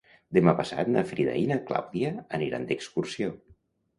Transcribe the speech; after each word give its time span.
Demà 0.35 0.53
passat 0.59 0.87
na 0.93 1.03
Frida 1.09 1.35
i 1.41 1.43
na 1.51 1.57
Clàudia 1.67 2.09
aniran 2.39 2.65
d'excursió. 2.71 3.29